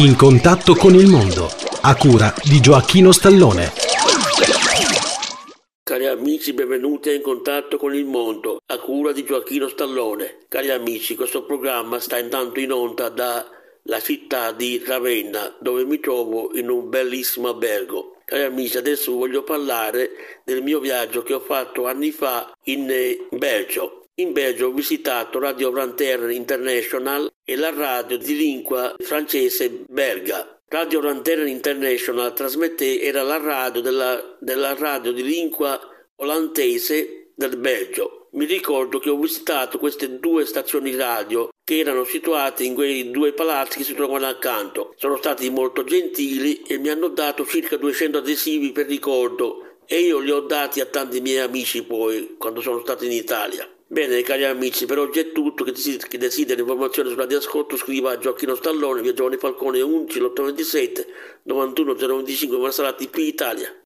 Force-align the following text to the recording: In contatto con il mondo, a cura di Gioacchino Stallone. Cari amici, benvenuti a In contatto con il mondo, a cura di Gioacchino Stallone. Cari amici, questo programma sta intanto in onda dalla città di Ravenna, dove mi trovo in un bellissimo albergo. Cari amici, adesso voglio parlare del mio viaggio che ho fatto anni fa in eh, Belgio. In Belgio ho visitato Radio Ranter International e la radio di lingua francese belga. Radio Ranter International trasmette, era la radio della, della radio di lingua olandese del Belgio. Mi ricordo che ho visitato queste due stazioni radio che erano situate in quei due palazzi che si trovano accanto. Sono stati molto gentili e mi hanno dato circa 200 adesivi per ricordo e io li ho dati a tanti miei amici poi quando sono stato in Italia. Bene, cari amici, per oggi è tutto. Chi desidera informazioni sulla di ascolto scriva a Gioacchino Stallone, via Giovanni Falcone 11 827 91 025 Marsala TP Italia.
In 0.00 0.16
contatto 0.16 0.74
con 0.76 0.94
il 0.94 1.08
mondo, 1.08 1.50
a 1.82 1.94
cura 1.94 2.32
di 2.42 2.58
Gioacchino 2.58 3.12
Stallone. 3.12 3.70
Cari 5.82 6.06
amici, 6.06 6.54
benvenuti 6.54 7.10
a 7.10 7.12
In 7.12 7.20
contatto 7.20 7.76
con 7.76 7.94
il 7.94 8.06
mondo, 8.06 8.62
a 8.64 8.78
cura 8.78 9.12
di 9.12 9.24
Gioacchino 9.24 9.68
Stallone. 9.68 10.38
Cari 10.48 10.70
amici, 10.70 11.14
questo 11.16 11.44
programma 11.44 12.00
sta 12.00 12.16
intanto 12.16 12.60
in 12.60 12.72
onda 12.72 13.10
dalla 13.10 14.00
città 14.00 14.52
di 14.52 14.82
Ravenna, 14.82 15.54
dove 15.60 15.84
mi 15.84 16.00
trovo 16.00 16.50
in 16.54 16.70
un 16.70 16.88
bellissimo 16.88 17.48
albergo. 17.48 18.16
Cari 18.24 18.44
amici, 18.44 18.78
adesso 18.78 19.12
voglio 19.12 19.42
parlare 19.42 20.40
del 20.46 20.62
mio 20.62 20.80
viaggio 20.80 21.22
che 21.22 21.34
ho 21.34 21.40
fatto 21.40 21.86
anni 21.86 22.10
fa 22.10 22.50
in 22.64 22.88
eh, 22.88 23.26
Belgio. 23.32 23.99
In 24.20 24.34
Belgio 24.34 24.66
ho 24.66 24.72
visitato 24.72 25.38
Radio 25.38 25.74
Ranter 25.74 26.28
International 26.28 27.32
e 27.42 27.56
la 27.56 27.70
radio 27.70 28.18
di 28.18 28.36
lingua 28.36 28.94
francese 28.98 29.70
belga. 29.88 30.60
Radio 30.68 31.00
Ranter 31.00 31.46
International 31.46 32.34
trasmette, 32.34 33.00
era 33.00 33.22
la 33.22 33.38
radio 33.38 33.80
della, 33.80 34.36
della 34.38 34.74
radio 34.74 35.12
di 35.12 35.22
lingua 35.22 35.80
olandese 36.16 37.32
del 37.34 37.56
Belgio. 37.56 38.28
Mi 38.32 38.44
ricordo 38.44 38.98
che 38.98 39.08
ho 39.08 39.16
visitato 39.16 39.78
queste 39.78 40.18
due 40.18 40.44
stazioni 40.44 40.94
radio 40.94 41.48
che 41.64 41.78
erano 41.78 42.04
situate 42.04 42.64
in 42.64 42.74
quei 42.74 43.10
due 43.10 43.32
palazzi 43.32 43.78
che 43.78 43.84
si 43.84 43.94
trovano 43.94 44.26
accanto. 44.26 44.92
Sono 44.96 45.16
stati 45.16 45.48
molto 45.48 45.82
gentili 45.82 46.60
e 46.60 46.76
mi 46.76 46.90
hanno 46.90 47.08
dato 47.08 47.46
circa 47.46 47.78
200 47.78 48.18
adesivi 48.18 48.70
per 48.72 48.84
ricordo 48.84 49.78
e 49.86 50.00
io 50.00 50.18
li 50.18 50.30
ho 50.30 50.40
dati 50.40 50.80
a 50.80 50.84
tanti 50.84 51.22
miei 51.22 51.38
amici 51.38 51.84
poi 51.84 52.34
quando 52.36 52.60
sono 52.60 52.80
stato 52.80 53.06
in 53.06 53.12
Italia. 53.12 53.66
Bene, 53.92 54.22
cari 54.22 54.44
amici, 54.44 54.86
per 54.86 55.00
oggi 55.00 55.18
è 55.18 55.32
tutto. 55.32 55.64
Chi 55.64 56.16
desidera 56.16 56.60
informazioni 56.60 57.10
sulla 57.10 57.26
di 57.26 57.34
ascolto 57.34 57.76
scriva 57.76 58.12
a 58.12 58.18
Gioacchino 58.18 58.54
Stallone, 58.54 59.02
via 59.02 59.12
Giovanni 59.12 59.36
Falcone 59.36 59.80
11 59.80 60.20
827 60.20 61.06
91 61.42 61.94
025 61.94 62.58
Marsala 62.58 62.92
TP 62.92 63.16
Italia. 63.16 63.74